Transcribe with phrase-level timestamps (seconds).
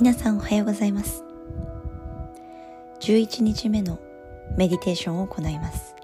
[0.00, 1.24] 皆さんおはようございます。
[3.00, 3.98] 11日目の
[4.56, 5.96] メディテーションを行います。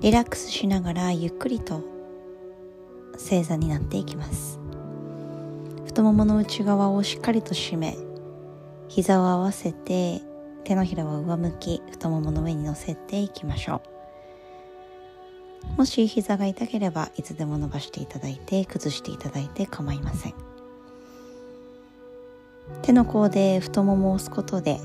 [0.00, 1.82] リラックスしながらゆっくりと
[3.16, 4.60] 正座になっていきます。
[5.84, 7.96] 太ももの内側をしっかりと締め
[8.86, 10.22] 膝を合わせて
[10.62, 13.93] 手のひらは上向き太ももの上に乗せていきましょう。
[15.76, 20.34] もし膝が痛ければいつでも伸ばしていただいて崩していただいて構いません。
[22.82, 24.78] 手の甲で太ももを押すことで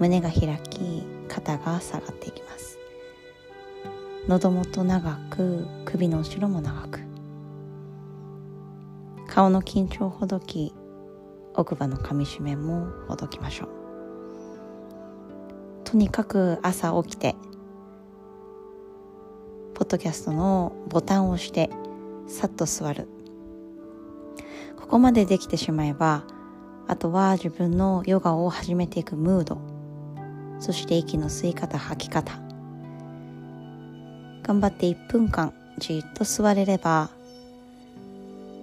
[0.00, 2.78] 胸が開き肩が下がっていきます。
[4.26, 7.00] 喉元長く首の後ろも長く。
[9.28, 10.74] 顔の緊張をほどき
[11.54, 13.68] 奥歯の噛みしめもほどきましょう。
[15.84, 17.36] とにかく朝起きて
[19.76, 21.68] ポッドキャストのボタンを押して
[22.28, 23.08] さっと座る。
[24.80, 26.24] ここまでできてしまえば
[26.88, 29.58] あとは自分のヨガを始めていくムード。
[30.60, 32.40] そして息の吸い方吐き方。
[34.44, 37.10] 頑張って1分間じっと座れれば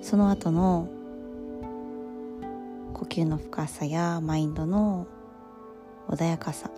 [0.01, 0.89] その後の
[2.95, 5.05] 呼吸の深さやマインドの
[6.07, 6.71] 穏やかさ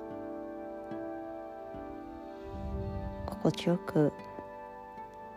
[3.45, 4.11] 心地よく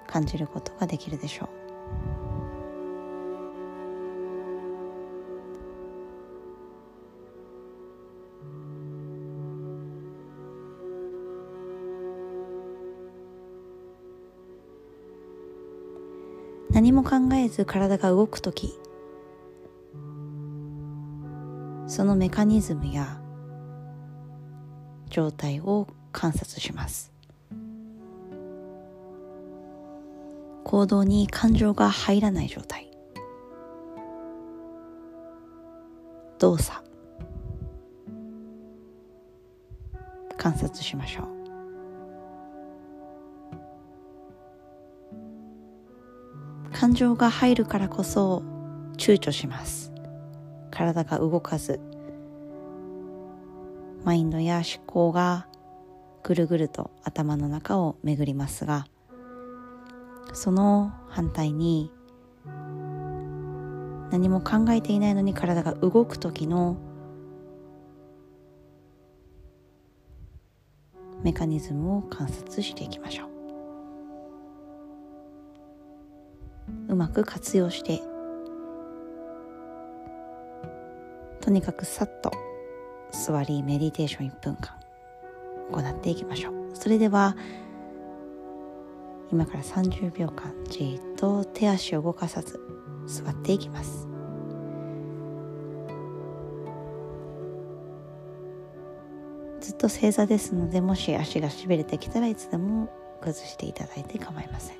[0.06, 1.48] 感じることができるでしょう。
[16.70, 18.78] 何も考えず体が動く時
[21.88, 23.20] そのメカニズムや
[25.10, 27.17] 状態を観察します。
[30.68, 32.90] 行動に感情が入らない状態。
[36.38, 36.84] 動作。
[40.36, 41.26] 観察しましょう。
[46.74, 48.42] 感情が入るからこそ
[48.98, 49.90] 躊躇します。
[50.70, 51.80] 体が動かず。
[54.04, 55.48] マインドや思考が
[56.22, 58.84] ぐるぐると頭の中を巡りますが
[60.32, 61.90] その反対に
[64.10, 66.76] 何も考えていないのに体が動く時の
[71.22, 73.28] メカニズムを観察していきましょう。
[76.88, 78.00] うまく活用して
[81.40, 82.30] とにかくさっと
[83.10, 84.74] 座りメディテーション1分間
[85.70, 86.54] 行っていきましょう。
[86.74, 87.36] それでは
[89.30, 92.60] 今から30秒間じっと手足を動かさず
[93.06, 94.08] 座っていきます。
[99.60, 102.88] ずっと正座ですのでもし足がしびれてきたらいつでも
[103.20, 104.78] 崩していただいて構いません。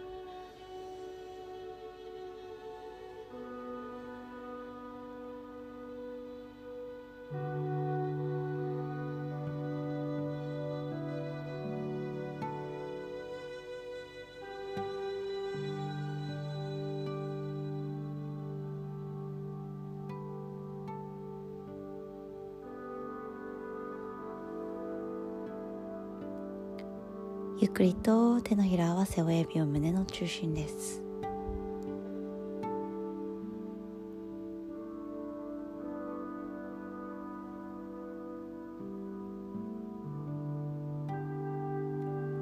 [27.61, 31.03] ゆっくりと手のひら合わせ親指を胸の中心です。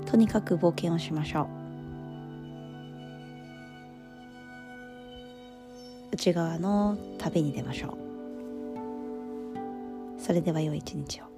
[0.04, 1.47] とにかく冒険をしましょう。
[6.12, 7.97] 内側の旅に出ましょ
[10.19, 10.21] う。
[10.21, 11.35] それでは良い一日を。